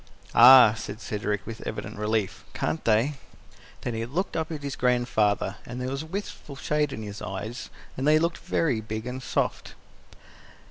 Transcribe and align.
"Ah!" 0.33 0.73
said 0.75 0.99
Cedric, 0.99 1.45
with 1.45 1.61
evident 1.61 1.95
relief. 1.99 2.43
"Can't 2.55 2.83
they?" 2.85 3.17
Then 3.81 3.93
he 3.93 4.03
looked 4.07 4.35
up 4.35 4.51
at 4.51 4.63
his 4.63 4.75
grandfather, 4.75 5.57
and 5.63 5.79
there 5.79 5.89
was 5.91 6.01
a 6.01 6.07
wistful 6.07 6.55
shade 6.55 6.91
in 6.91 7.03
his 7.03 7.21
eyes, 7.21 7.69
and 7.95 8.07
they 8.07 8.17
looked 8.17 8.39
very 8.39 8.81
big 8.81 9.05
and 9.05 9.21
soft. 9.21 9.75